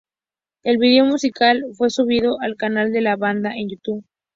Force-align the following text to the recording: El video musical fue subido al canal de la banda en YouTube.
El 0.63 0.79
video 0.79 1.05
musical 1.05 1.63
fue 1.77 1.91
subido 1.91 2.41
al 2.41 2.55
canal 2.55 2.91
de 2.91 3.01
la 3.01 3.15
banda 3.17 3.51
en 3.55 3.69
YouTube. 3.69 4.03